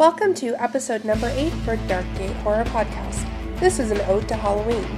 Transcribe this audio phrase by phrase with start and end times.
[0.00, 3.28] Welcome to episode number 8 for Darkgate Horror Podcast.
[3.60, 4.88] This is an ode to Halloween.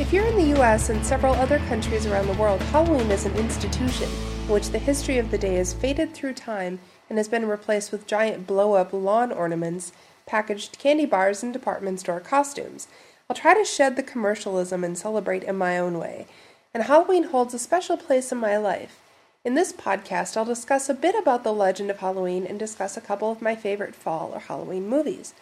[0.00, 3.36] If you're in the US and several other countries around the world, Halloween is an
[3.36, 6.78] institution in which the history of the day has faded through time
[7.10, 9.92] and has been replaced with giant blow up lawn ornaments,
[10.24, 12.88] packaged candy bars, and department store costumes.
[13.28, 16.28] I'll try to shed the commercialism and celebrate in my own way.
[16.72, 19.02] And Halloween holds a special place in my life.
[19.46, 23.00] In this podcast, I'll discuss a bit about the legend of Halloween and discuss a
[23.00, 25.34] couple of my favorite fall or Halloween movies.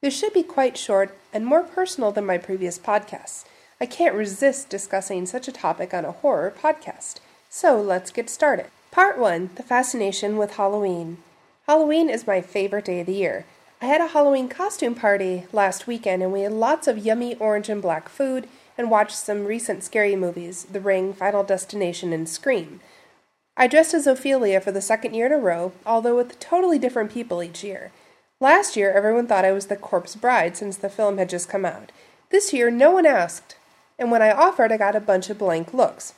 [0.00, 3.44] This should be quite short and more personal than my previous podcasts.
[3.80, 7.16] I can't resist discussing such a topic on a horror podcast.
[7.50, 8.66] So let's get started.
[8.92, 11.18] Part 1 The Fascination with Halloween.
[11.66, 13.44] Halloween is my favorite day of the year.
[13.80, 17.68] I had a Halloween costume party last weekend and we had lots of yummy orange
[17.68, 18.46] and black food
[18.78, 22.78] and watched some recent scary movies The Ring, Final Destination, and Scream.
[23.54, 27.12] I dressed as Ophelia for the second year in a row, although with totally different
[27.12, 27.92] people each year.
[28.40, 31.64] Last year, everyone thought I was the corpse bride since the film had just come
[31.64, 31.92] out.
[32.30, 33.56] This year, no one asked,
[33.98, 36.14] and when I offered, I got a bunch of blank looks.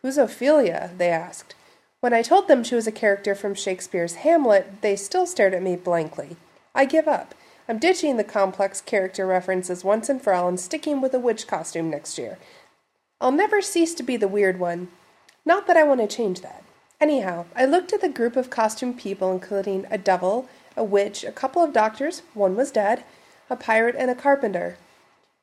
[0.00, 0.90] Who's Ophelia?
[0.96, 1.54] they asked.
[2.00, 5.62] When I told them she was a character from Shakespeare's Hamlet, they still stared at
[5.62, 6.36] me blankly.
[6.74, 7.34] I give up.
[7.68, 11.46] I'm ditching the complex character references once and for all and sticking with a witch
[11.46, 12.38] costume next year.
[13.20, 14.88] I'll never cease to be the weird one.
[15.44, 16.62] Not that I want to change that.
[17.00, 21.30] Anyhow, I looked at the group of costumed people, including a devil, a witch, a
[21.30, 23.04] couple of doctors, one was dead,
[23.48, 24.78] a pirate, and a carpenter.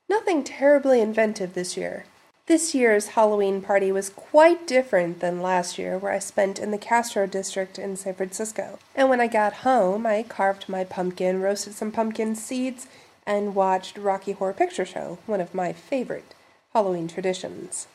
[0.09, 2.05] Nothing terribly inventive this year.
[2.47, 6.77] This year's Halloween party was quite different than last year, where I spent in the
[6.77, 8.77] Castro district in San Francisco.
[8.93, 12.85] And when I got home, I carved my pumpkin, roasted some pumpkin seeds,
[13.25, 16.35] and watched Rocky Horror Picture Show, one of my favorite
[16.73, 17.87] Halloween traditions.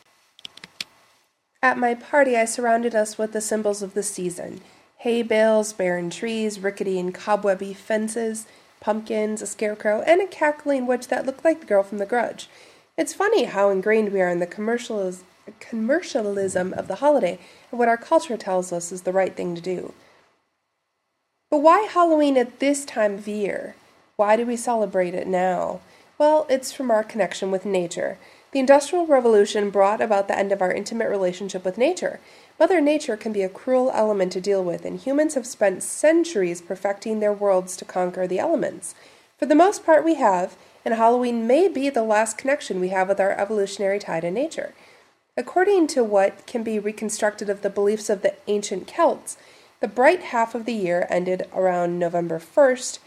[1.63, 4.61] At my party, I surrounded us with the symbols of the season
[4.97, 8.45] hay bales, barren trees, rickety and cobwebby fences,
[8.79, 12.47] pumpkins, a scarecrow, and a cackling witch that looked like the girl from The Grudge.
[12.97, 17.39] It's funny how ingrained we are in the commercialism of the holiday
[17.71, 19.93] and what our culture tells us is the right thing to do.
[21.49, 23.75] But why Halloween at this time of year?
[24.17, 25.79] Why do we celebrate it now?
[26.19, 28.19] Well, it's from our connection with nature.
[28.51, 32.19] The Industrial Revolution brought about the end of our intimate relationship with nature.
[32.59, 36.61] Mother Nature can be a cruel element to deal with, and humans have spent centuries
[36.61, 38.93] perfecting their worlds to conquer the elements.
[39.37, 43.07] For the most part, we have, and Halloween may be the last connection we have
[43.07, 44.73] with our evolutionary tie to nature.
[45.37, 49.37] According to what can be reconstructed of the beliefs of the ancient Celts,
[49.79, 52.99] the bright half of the year ended around November 1st,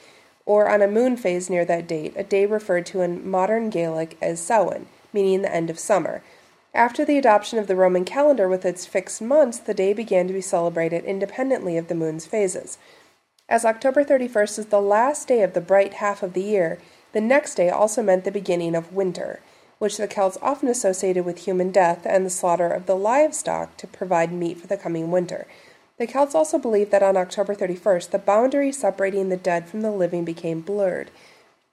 [0.47, 4.17] or on a moon phase near that date, a day referred to in modern Gaelic
[4.23, 6.23] as Samhain meaning the end of summer.
[6.75, 10.35] After the adoption of the Roman calendar with its fixed months, the day began to
[10.35, 12.79] be celebrated independently of the moon's phases.
[13.49, 16.79] As October 31st is the last day of the bright half of the year,
[17.13, 19.41] the next day also meant the beginning of winter,
[19.79, 23.87] which the Celts often associated with human death and the slaughter of the livestock to
[23.87, 25.47] provide meat for the coming winter.
[25.99, 29.93] The Celts also believed that on October 31st, the boundary separating the dead from the
[29.93, 31.11] living became blurred.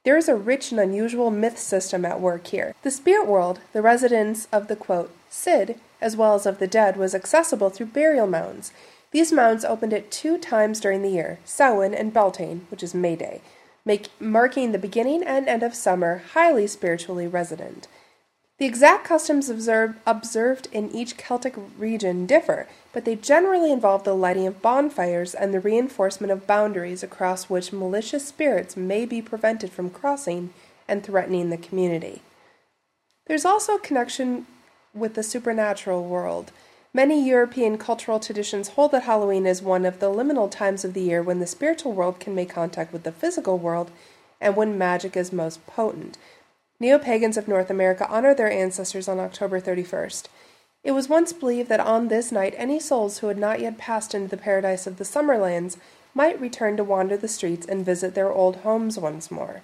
[0.04, 2.74] There is a rich and unusual myth system at work here.
[2.82, 6.98] The spirit world, the residence of the quote, Cid, as well as of the dead,
[6.98, 8.72] was accessible through burial mounds.
[9.12, 13.16] These mounds opened at two times during the year, Samhain and Beltane, which is May
[13.16, 13.42] Day,
[13.86, 17.88] make, marking the beginning and end of summer, highly spiritually resonant.
[18.62, 24.14] The exact customs observed, observed in each Celtic region differ, but they generally involve the
[24.14, 29.72] lighting of bonfires and the reinforcement of boundaries across which malicious spirits may be prevented
[29.72, 30.54] from crossing
[30.88, 32.22] and threatening the community.
[33.26, 34.46] There's also a connection
[34.94, 36.52] with the supernatural world.
[36.94, 41.02] Many European cultural traditions hold that Halloween is one of the liminal times of the
[41.02, 43.90] year when the spiritual world can make contact with the physical world
[44.40, 46.20] and when magic is most potent.
[46.82, 50.26] Neo pagans of North America honor their ancestors on October 31st.
[50.84, 54.16] It was once believed that on this night any souls who had not yet passed
[54.16, 55.78] into the paradise of the Summerlands
[56.16, 59.62] might return to wander the streets and visit their old homes once more.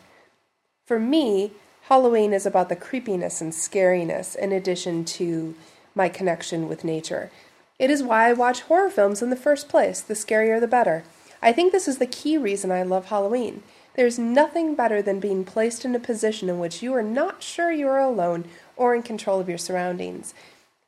[0.86, 1.54] For me,
[1.86, 5.56] Halloween is about the creepiness and scariness in addition to
[5.96, 7.32] my connection with nature.
[7.80, 11.04] It is why I watch horror films in the first place, the scarier the better.
[11.42, 13.64] I think this is the key reason I love Halloween.
[13.98, 17.72] There's nothing better than being placed in a position in which you are not sure
[17.72, 18.46] you are alone
[18.76, 20.36] or in control of your surroundings.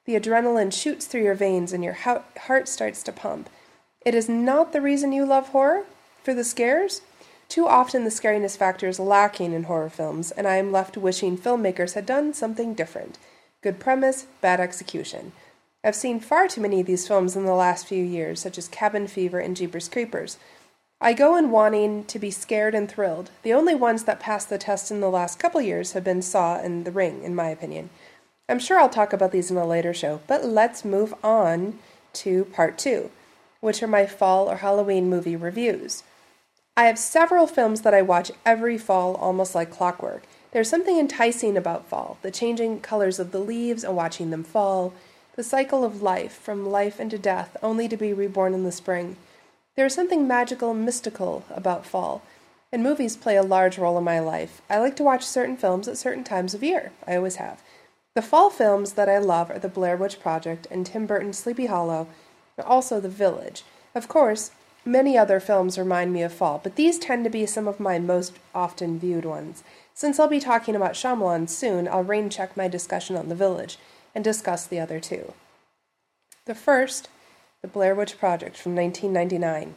[0.06, 3.50] The adrenaline shoots through your veins and your heart starts to pump.
[4.06, 5.86] It is not the reason you love horror?
[6.24, 7.02] For the scares?
[7.48, 11.36] Too often the scariness factor is lacking in horror films, and I am left wishing
[11.36, 13.18] filmmakers had done something different.
[13.64, 15.32] Good premise, bad execution.
[15.84, 18.68] I've seen far too many of these films in the last few years, such as
[18.68, 20.38] Cabin Fever and Jeepers Creepers.
[21.02, 23.32] I go in wanting to be scared and thrilled.
[23.44, 26.58] The only ones that passed the test in the last couple years have been Saw
[26.58, 27.90] and The Ring, in my opinion.
[28.50, 31.80] I'm sure I'll talk about these in a later show, but let's move on
[32.14, 33.12] to part two,
[33.62, 36.04] which are my fall or Halloween movie reviews.
[36.76, 40.24] I have several films that I watch every fall almost like clockwork.
[40.52, 44.94] There's something enticing about fall the changing colors of the leaves and watching them fall,
[45.38, 49.16] the cycle of life, from life into death, only to be reborn in the spring.
[49.80, 52.22] There is something magical mystical about fall,
[52.70, 54.62] and movies play a large role in my life.
[54.70, 56.92] I like to watch certain films at certain times of year.
[57.08, 57.64] I always have.
[58.14, 61.68] The fall films that I love are The Blair Witch Project and Tim Burton's Sleepy
[61.68, 62.10] Hollow,
[62.62, 63.64] also The Village.
[63.96, 64.52] Of course,
[64.84, 68.00] many other films remind me of fall, but these tend to be some of my
[68.00, 69.64] most often viewed ones.
[69.94, 73.78] Since I'll be talking about Shyamalan soon, I'll rain check my discussion on The Village
[74.14, 75.36] and discuss the other two.
[76.44, 77.08] The first
[77.62, 79.76] the Blair Witch Project from 1999.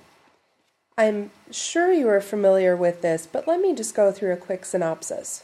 [0.97, 4.65] I'm sure you are familiar with this, but let me just go through a quick
[4.65, 5.43] synopsis.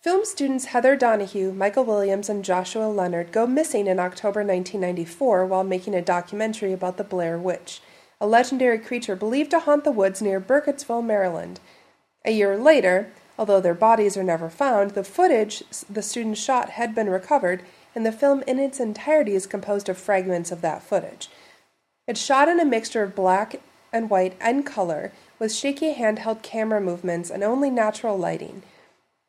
[0.00, 5.64] Film students Heather Donahue, Michael Williams, and Joshua Leonard go missing in October 1994 while
[5.64, 7.80] making a documentary about the Blair Witch,
[8.20, 11.58] a legendary creature believed to haunt the woods near Burkittsville, Maryland.
[12.24, 16.94] A year later, although their bodies are never found, the footage the students shot had
[16.94, 17.64] been recovered,
[17.96, 21.28] and the film in its entirety is composed of fragments of that footage.
[22.08, 23.60] It's shot in a mixture of black
[23.92, 28.62] and white and color, with shaky handheld camera movements and only natural lighting.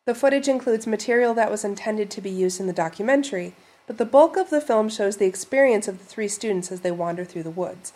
[0.06, 3.54] The footage includes material that was intended to be used in the documentary,
[3.86, 6.90] but the bulk of the film shows the experience of the three students as they
[6.90, 7.92] wander through the woods.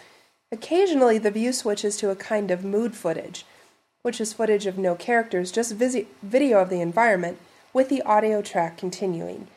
[0.51, 3.45] Occasionally, the view switches to a kind of mood footage,
[4.01, 7.37] which is footage of no characters, just visi- video of the environment,
[7.71, 9.47] with the audio track continuing.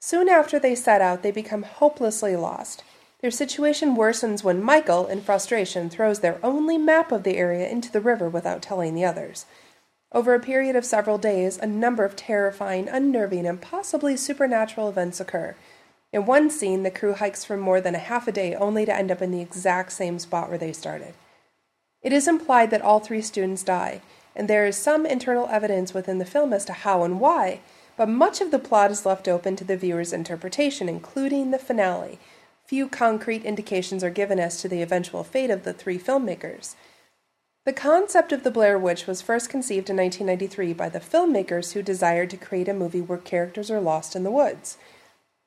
[0.00, 2.82] Soon after they set out, they become hopelessly lost.
[3.20, 7.90] Their situation worsens when Michael, in frustration, throws their only map of the area into
[7.90, 9.44] the river without telling the others.
[10.12, 15.20] Over a period of several days, a number of terrifying, unnerving, and possibly supernatural events
[15.20, 15.56] occur.
[16.12, 18.94] In one scene, the crew hikes for more than a half a day only to
[18.94, 21.14] end up in the exact same spot where they started.
[22.00, 24.00] It is implied that all three students die,
[24.34, 27.60] and there is some internal evidence within the film as to how and why,
[27.96, 32.20] but much of the plot is left open to the viewer's interpretation, including the finale,
[32.68, 36.74] few concrete indications are given as to the eventual fate of the three filmmakers.
[37.64, 41.82] The concept of the Blair Witch was first conceived in 1993 by the filmmakers who
[41.82, 44.76] desired to create a movie where characters are lost in the woods.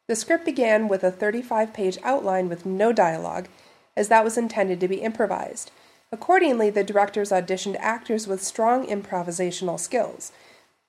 [0.07, 3.47] The script began with a 35 page outline with no dialogue,
[3.95, 5.69] as that was intended to be improvised.
[6.11, 10.31] Accordingly, the directors auditioned actors with strong improvisational skills.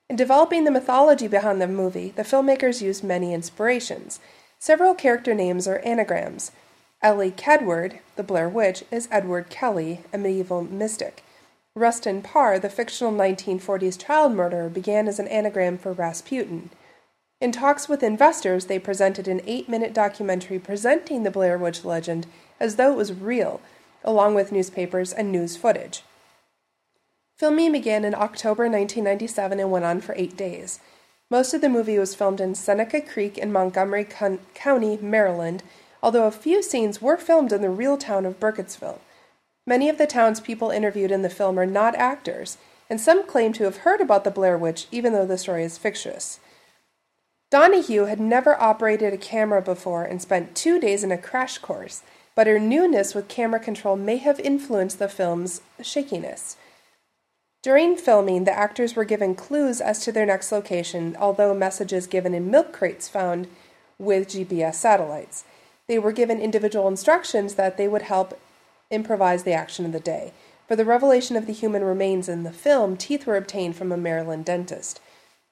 [0.09, 4.19] In developing the mythology behind the movie, the filmmakers used many inspirations.
[4.63, 6.53] Several character names are anagrams.
[7.01, 11.21] Elly Kedward, the Blair Witch, is Edward Kelly, a medieval mystic.
[11.75, 16.69] Rustin Parr, the fictional 1940s child murderer, began as an anagram for Rasputin.
[17.41, 22.25] In talks with investors, they presented an eight minute documentary presenting the Blair Witch legend
[22.57, 23.59] as though it was real,
[24.01, 26.03] along with newspapers and news footage.
[27.35, 30.79] Filming began in October 1997 and went on for eight days.
[31.33, 34.05] Most of the movie was filmed in Seneca Creek in Montgomery
[34.53, 35.63] County, Maryland,
[36.03, 38.99] although a few scenes were filmed in the real town of Burkittsville.
[39.65, 43.63] Many of the townspeople interviewed in the film are not actors, and some claim to
[43.63, 46.39] have heard about the Blair Witch, even though the story is fictitious.
[47.49, 52.03] Donahue had never operated a camera before and spent two days in a crash course,
[52.35, 56.57] but her newness with camera control may have influenced the film's shakiness.
[57.63, 62.33] During filming, the actors were given clues as to their next location, although messages given
[62.33, 63.47] in milk crates found
[63.97, 65.45] with GPS satellites.
[65.87, 68.37] They were given individual instructions that they would help
[68.91, 70.33] improvise the action of the day.
[70.67, 73.97] For the revelation of the human remains in the film, teeth were obtained from a
[73.97, 74.99] Maryland dentist.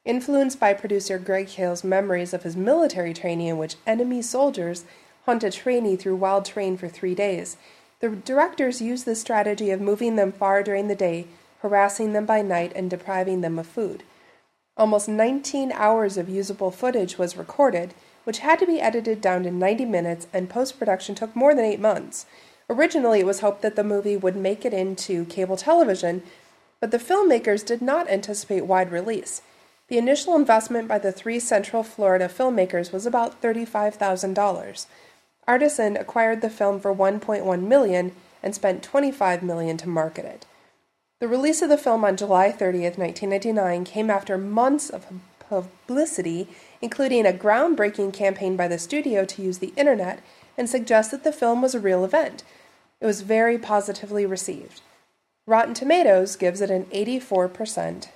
[0.04, 4.84] Influenced by producer Greg Hale's memories of his military training, in which enemy soldiers
[5.26, 7.56] hunt a trainee through wild terrain for three days,
[8.02, 11.28] the directors used the strategy of moving them far during the day
[11.62, 14.04] harassing them by night and depriving them of food.
[14.78, 19.52] Almost 19 hours of usable footage was recorded, which had to be edited down to
[19.52, 22.26] 90 minutes, and post production took more than eight months.
[22.70, 26.24] Originally, it was hoped that the movie would make it into cable television,
[26.80, 29.42] but the filmmakers did not anticipate wide release.
[29.88, 34.86] The initial investment by the three Central Florida filmmakers was about $35,000.
[35.48, 40.46] Artisan acquired the film for 1.1 million and spent 25 million to market it.
[41.22, 45.06] The release of the film on July 30th, 1999 came after months of
[45.38, 46.48] publicity,
[46.82, 50.24] including a groundbreaking campaign by the studio to use the internet
[50.58, 52.44] and suggest that the film was a real event.
[53.00, 54.82] It was very positively received.
[55.46, 58.08] Rotten Tomatoes gives it an 84%.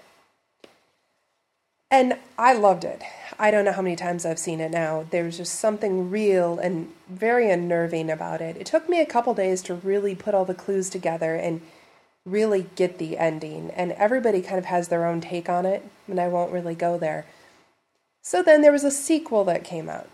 [1.91, 3.03] And I loved it.
[3.37, 5.05] I don't know how many times I've seen it now.
[5.11, 8.57] There's just something real and very unnerving about it.
[8.57, 11.61] It took me a couple days to really put all the clues together and
[12.25, 13.71] really get the ending.
[13.71, 16.97] And everybody kind of has their own take on it, and I won't really go
[16.97, 17.25] there.
[18.21, 20.09] So then there was a sequel that came out.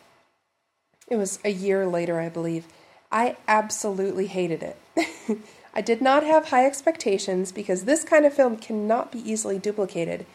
[1.07, 2.65] It was a year later, I believe.
[3.11, 5.39] I absolutely hated it.
[5.73, 10.25] I did not have high expectations because this kind of film cannot be easily duplicated.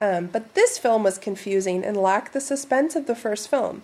[0.00, 3.82] Um, but this film was confusing and lacked the suspense of the first film.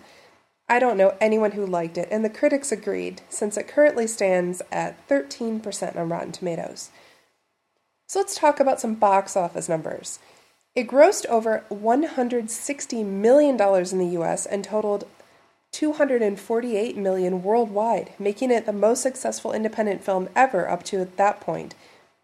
[0.69, 4.61] I don't know anyone who liked it, and the critics agreed, since it currently stands
[4.71, 6.89] at 13% on Rotten Tomatoes.
[8.07, 10.19] So let's talk about some box office numbers.
[10.75, 15.07] It grossed over $160 million in the US and totaled
[15.71, 21.75] 248 million worldwide, making it the most successful independent film ever up to that point.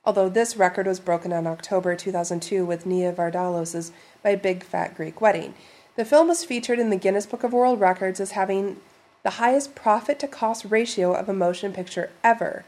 [0.06, 3.92] Although this record was broken in October 2002 with Nia Vardalos'
[4.24, 5.54] My Big Fat Greek Wedding.
[5.96, 8.78] The film was featured in the Guinness Book of World Records as having
[9.22, 12.66] the highest profit to cost ratio of a motion picture ever,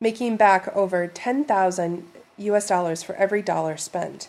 [0.00, 4.28] making back over 10,000 US dollars for every dollar spent.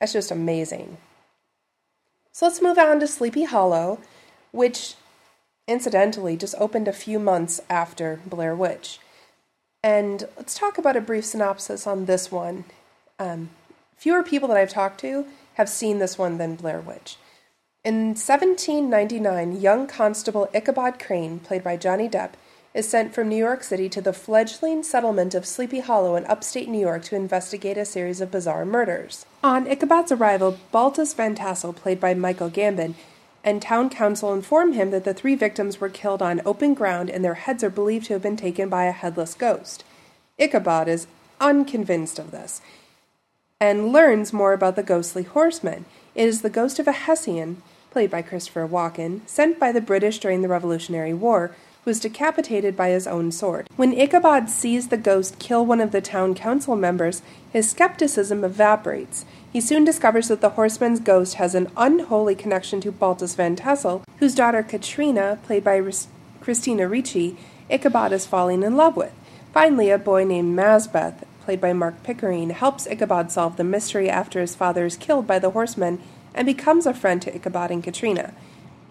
[0.00, 0.96] That's just amazing.
[2.32, 4.00] So let's move on to Sleepy Hollow,
[4.50, 4.94] which
[5.66, 8.98] incidentally just opened a few months after Blair Witch.
[9.82, 12.64] And let's talk about a brief synopsis on this one.
[13.18, 13.50] Um,
[13.96, 17.16] fewer people that I've talked to have seen this one than Blair Witch.
[17.88, 22.32] In 1799, young Constable Ichabod Crane, played by Johnny Depp,
[22.74, 26.68] is sent from New York City to the fledgling settlement of Sleepy Hollow in upstate
[26.68, 29.24] New York to investigate a series of bizarre murders.
[29.42, 32.94] On Ichabod's arrival, Baltus Van Tassel, played by Michael Gambon,
[33.42, 37.24] and town council inform him that the three victims were killed on open ground and
[37.24, 39.82] their heads are believed to have been taken by a headless ghost.
[40.36, 41.06] Ichabod is
[41.40, 42.60] unconvinced of this
[43.58, 45.86] and learns more about the ghostly horseman.
[46.14, 50.18] It is the ghost of a Hessian, played by Christopher Walken, sent by the British
[50.18, 51.54] during the Revolutionary War,
[51.84, 53.68] who was decapitated by his own sword.
[53.76, 59.24] When Ichabod sees the ghost kill one of the town council members, his skepticism evaporates.
[59.50, 64.02] He soon discovers that the horseman's ghost has an unholy connection to Baltus Van Tassel,
[64.18, 65.82] whose daughter Katrina, played by
[66.40, 67.36] Christina Ricci,
[67.70, 69.12] Ichabod is falling in love with.
[69.52, 74.40] Finally, a boy named Masbath, played by Marc Pickering, helps Ichabod solve the mystery after
[74.40, 76.00] his father is killed by the horseman
[76.34, 78.34] and becomes a friend to Ichabod and Katrina.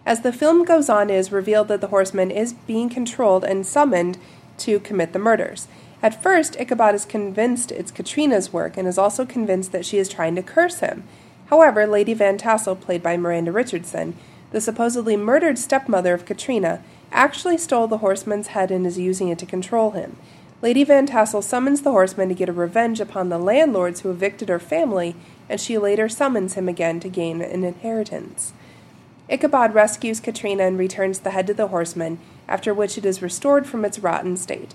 [0.05, 3.65] As the film goes on, it is revealed that the horseman is being controlled and
[3.65, 4.17] summoned
[4.59, 5.67] to commit the murders.
[6.01, 10.07] At first, Ichabod is convinced it's Katrina's work and is also convinced that she is
[10.07, 11.03] trying to curse him.
[11.47, 14.15] However, Lady Van Tassel, played by Miranda Richardson,
[14.51, 19.39] the supposedly murdered stepmother of Katrina, actually stole the horseman's head and is using it
[19.39, 20.17] to control him.
[20.59, 24.49] Lady Van Tassel summons the horseman to get a revenge upon the landlords who evicted
[24.49, 25.15] her family,
[25.47, 28.53] and she later summons him again to gain an inheritance.
[29.29, 33.67] Ichabod rescues Katrina and returns the head to the horseman, after which it is restored
[33.67, 34.73] from its rotten state.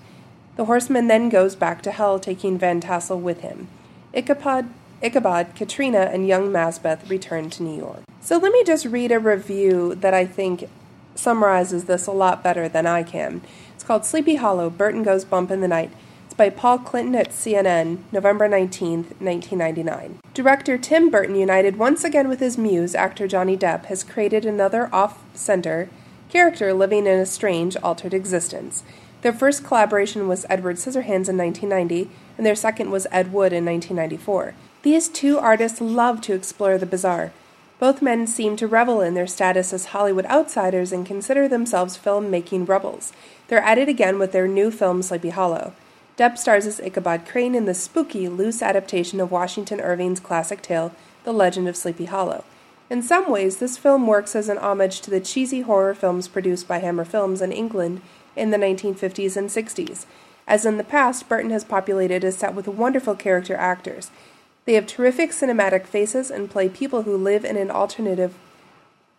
[0.55, 3.67] The horseman then goes back to hell, taking Van Tassel with him.
[4.13, 4.69] Ichabod,
[5.01, 8.03] Ichabod, Katrina, and young Masbath return to New York.
[8.21, 10.69] So let me just read a review that I think
[11.15, 13.41] summarizes this a lot better than I can.
[13.83, 15.91] It's called Sleepy Hollow Burton Goes Bump in the Night.
[16.23, 20.19] It's by Paul Clinton at CNN, November 19, 1999.
[20.33, 24.89] Director Tim Burton, united once again with his muse, actor Johnny Depp, has created another
[24.95, 25.89] off center
[26.29, 28.85] character living in a strange, altered existence.
[29.21, 33.65] Their first collaboration was Edward Scissorhands in 1990, and their second was Ed Wood in
[33.65, 34.53] 1994.
[34.83, 37.33] These two artists love to explore the bizarre.
[37.83, 42.31] Both men seem to revel in their status as Hollywood outsiders and consider themselves film
[42.31, 43.11] making rebels.
[43.49, 45.73] They're at it again with their new film Sleepy Hollow.
[46.17, 50.93] Depp stars as Ichabod Crane in the spooky, loose adaptation of Washington Irving's classic tale,
[51.25, 52.45] The Legend of Sleepy Hollow.
[52.89, 56.69] In some ways, this film works as an homage to the cheesy horror films produced
[56.69, 57.99] by Hammer Films in England
[58.37, 60.05] in the 1950s and 60s.
[60.47, 64.09] As in the past, Burton has populated a set with wonderful character actors.
[64.65, 68.33] They have terrific cinematic faces and play people who live in an alternative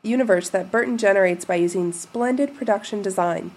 [0.02, 3.50] universe that Burton generates by using splendid production design.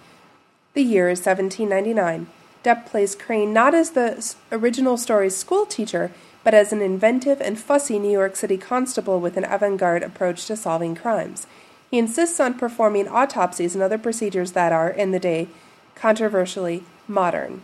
[0.74, 2.26] The year is 1799.
[2.64, 6.10] Depp plays Crane not as the original story's school teacher,
[6.44, 10.46] but as an inventive and fussy New York City constable with an avant garde approach
[10.46, 11.46] to solving crimes.
[11.90, 15.48] He insists on performing autopsies and other procedures that are, in the day,
[15.94, 17.62] controversially modern.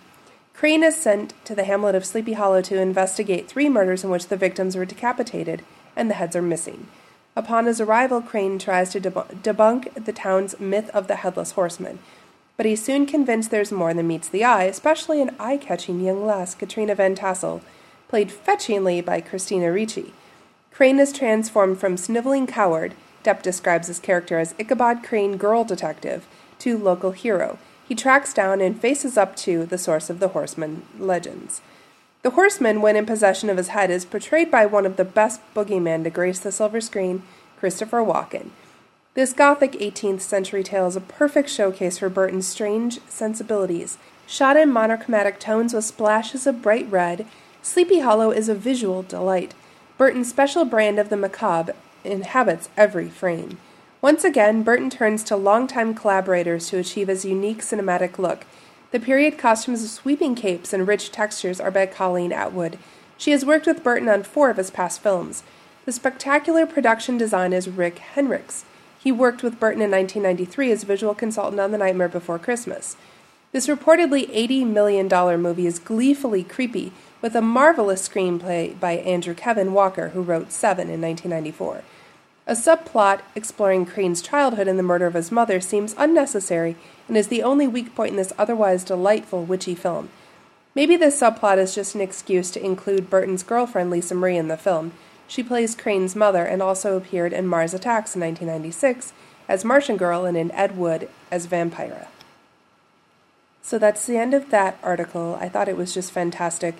[0.55, 4.29] Crane is sent to the hamlet of Sleepy Hollow to investigate three murders in which
[4.29, 5.63] the victims were decapitated
[5.97, 6.87] and the heads are missing.
[7.37, 11.99] Upon his arrival, Crane tries to debunk the town's myth of the headless horseman.
[12.57, 16.25] But he's soon convinced there's more than meets the eye, especially an eye catching young
[16.25, 17.61] lass, Katrina Van Tassel,
[18.07, 20.15] played fetchingly by Christina Ricci.
[20.71, 22.95] Crane is transformed from sniveling coward,
[23.25, 26.29] Depp describes his character as Ichabod Crane girl detective,
[26.61, 27.59] to local hero.
[27.87, 31.61] He tracks down and faces up to the source of the Horseman legends.
[32.23, 35.41] The Horseman, when in possession of his head, is portrayed by one of the best
[35.55, 37.23] boogeymen to grace the silver screen,
[37.59, 38.51] Christopher Walken.
[39.13, 43.99] This gothic 18th century tale is a perfect showcase for Burton's strange sensibilities.
[44.27, 47.27] Shot in monochromatic tones with splashes of bright red,
[47.63, 49.55] Sleepy Hollow is a visual delight.
[49.97, 51.75] Burton's special brand of the macabre
[52.05, 53.59] inhabits every frame.
[54.05, 58.45] Once again, Burton turns to longtime collaborators to achieve his unique cinematic look.
[58.91, 62.79] The period costumes of sweeping capes and rich textures are by Colleen Atwood.
[63.17, 65.43] She has worked with Burton on four of his past films.
[65.87, 68.65] The spectacular production design is Rick Heinrichs.
[69.03, 72.99] He worked with Burton in 1993 as visual consultant on The Nightmare Before Christmas.
[73.53, 76.93] This reportedly $80 million movie is gleefully creepy,
[77.23, 81.85] with a marvelous screenplay by Andrew Kevin Walker, who wrote Seven in 1994.
[82.47, 86.77] A subplot exploring Crane's childhood and the murder of his mother seems unnecessary
[87.09, 90.11] and is the only weak point in this otherwise delightful, witchy film.
[90.75, 94.57] Maybe this subplot is just an excuse to include Burton's girlfriend Lisa Marie in the
[94.57, 94.93] film,
[95.27, 99.13] she plays Crane's mother and also appeared in Mars Attacks in 1996
[99.49, 102.09] as Martian Girl and in Ed Wood as Vampira.
[103.63, 105.39] So that's the end of that article.
[105.41, 106.77] I thought it was just fantastic.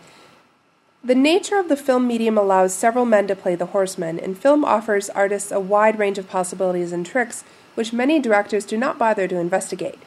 [1.05, 4.65] The nature of the film medium allows several men to play the horsemen, and film
[4.65, 7.45] offers artists a wide range of possibilities and tricks
[7.75, 9.99] which many directors do not bother to investigate.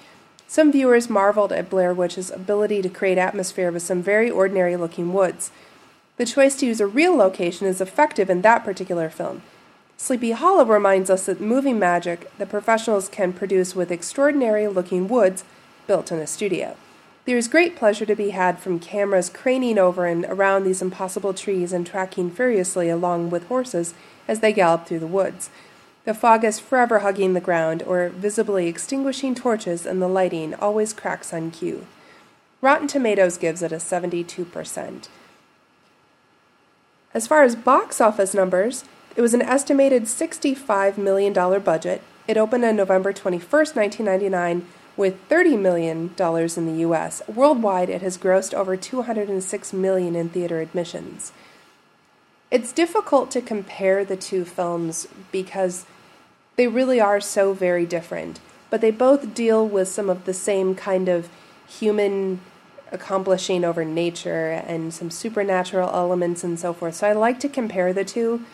[0.47, 5.13] Some viewers marveled at Blair Witch's ability to create atmosphere with some very ordinary looking
[5.13, 5.51] woods.
[6.15, 9.43] The choice to use a real location is effective in that particular film.
[9.97, 15.43] Sleepy Hollow reminds us that movie magic that professionals can produce with extraordinary looking woods
[15.85, 16.75] built in a studio.
[17.27, 21.33] There is great pleasure to be had from cameras craning over and around these impossible
[21.33, 23.93] trees and tracking furiously along with horses
[24.29, 25.49] as they gallop through the woods.
[26.05, 30.93] The fog is forever hugging the ground or visibly extinguishing torches, and the lighting always
[30.93, 31.85] cracks on cue.
[32.61, 35.09] Rotten Tomatoes gives it a 72%.
[37.13, 38.85] As far as box office numbers,
[39.17, 42.01] it was an estimated $65 million budget.
[42.25, 44.65] It opened on November 21, 1999,
[44.97, 47.21] with $30 million in the US.
[47.27, 51.31] Worldwide, it has grossed over 206 million in theater admissions.
[52.49, 55.85] It's difficult to compare the two films because
[56.55, 60.73] they really are so very different, but they both deal with some of the same
[60.73, 61.29] kind of
[61.67, 62.39] human
[62.91, 66.95] accomplishing over nature and some supernatural elements and so forth.
[66.95, 68.45] So I like to compare the two,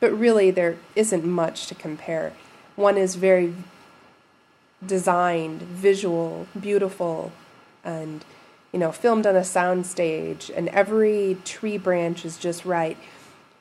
[0.00, 2.32] but really there isn't much to compare.
[2.76, 3.54] One is very
[4.84, 7.32] designed, visual, beautiful,
[7.84, 8.24] and
[8.72, 12.98] you know, filmed on a sound stage, and every tree branch is just right.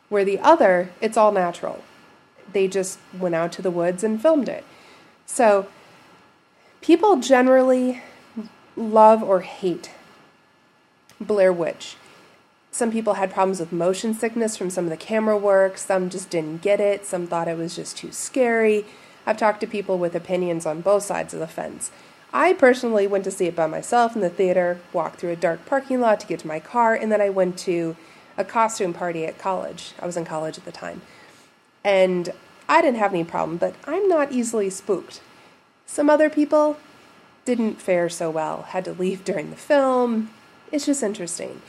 [0.10, 1.84] Where the other, it's all natural.
[2.52, 4.64] They just went out to the woods and filmed it.
[5.26, 5.68] So
[6.82, 8.02] people generally
[8.76, 9.92] love or hate
[11.20, 11.96] Blair Witch.
[12.72, 16.30] Some people had problems with motion sickness from some of the camera work, some just
[16.30, 18.86] didn't get it, some thought it was just too scary.
[19.28, 21.92] I've talked to people with opinions on both sides of the fence.
[22.34, 25.66] I personally went to see it by myself in the theater, walked through a dark
[25.66, 27.96] parking lot to get to my car, and then I went to
[28.38, 29.94] a costume party at college.
[30.00, 31.02] I was in college at the time.
[31.84, 32.34] And
[32.70, 35.22] I didn't have any problem, but I'm not easily spooked.
[35.86, 36.78] Some other people
[37.46, 40.32] didn't fare so well, had to leave during the film,
[40.72, 41.62] it's just interesting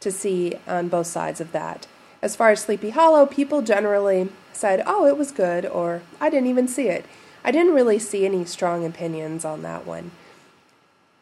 [0.00, 1.86] to see on both sides of that.
[2.20, 6.48] As far as Sleepy Hollow, people generally said, oh, it was good, or I didn't
[6.48, 7.04] even see it.
[7.44, 10.10] I didn't really see any strong opinions on that one.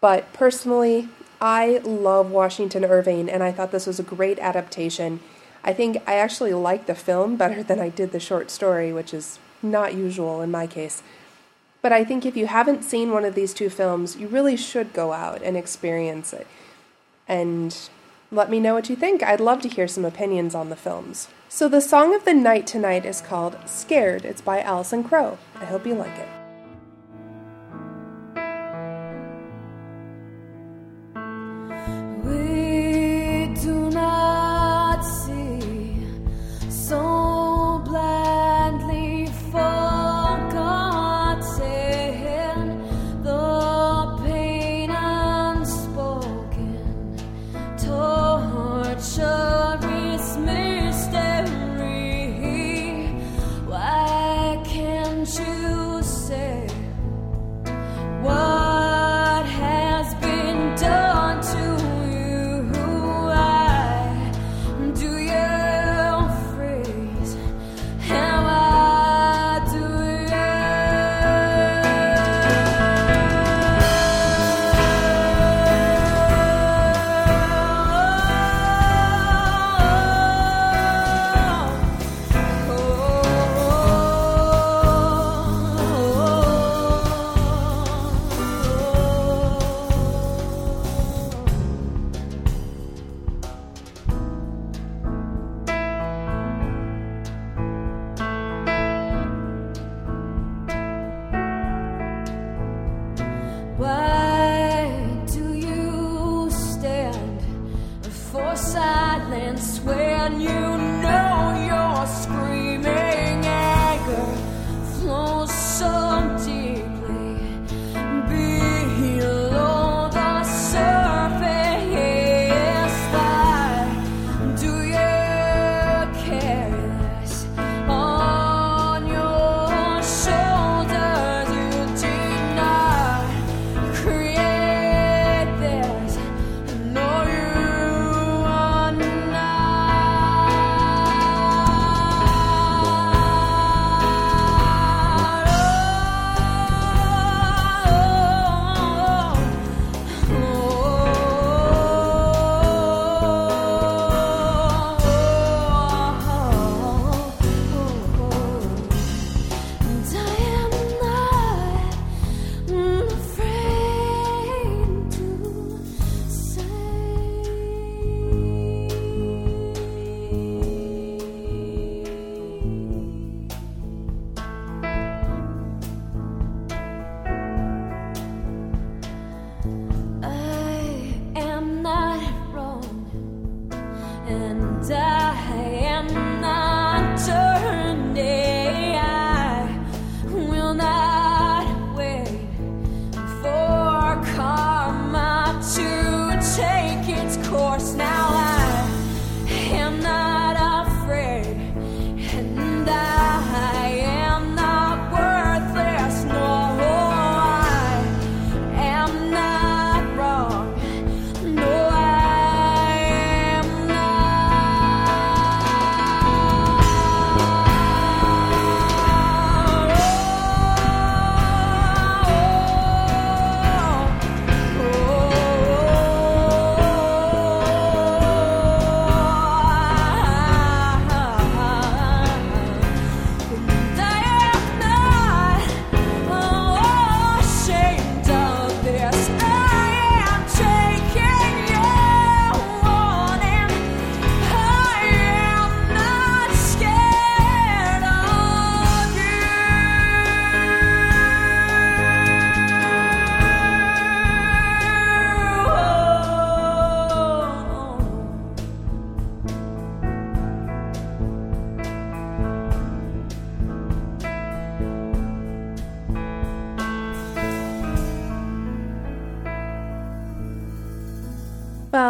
[0.00, 1.08] But personally,
[1.40, 5.20] I love Washington Irving, and I thought this was a great adaptation.
[5.62, 9.12] I think I actually like the film better than I did the short story, which
[9.12, 11.02] is not usual in my case.
[11.82, 14.92] But I think if you haven't seen one of these two films, you really should
[14.92, 16.46] go out and experience it
[17.28, 17.88] and
[18.30, 19.22] let me know what you think.
[19.22, 21.28] I'd love to hear some opinions on the films.
[21.48, 24.24] So, the song of the night tonight is called Scared.
[24.24, 25.38] It's by Alison Krauss.
[25.54, 26.45] I hope you like it.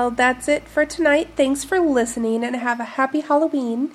[0.06, 1.30] Well, that's it for tonight.
[1.34, 3.90] Thanks for listening and have a happy Halloween.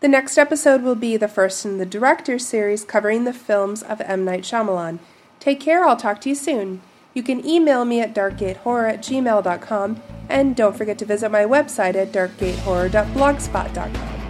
[0.00, 4.02] The next episode will be the first in the Director series covering the films of
[4.02, 4.26] M.
[4.26, 4.98] Night Shyamalan.
[5.40, 6.82] Take care, I'll talk to you soon.
[7.14, 11.94] You can email me at darkgatehorror at gmail.com and don't forget to visit my website
[11.94, 14.25] at darkgatehorror.blogspot.com.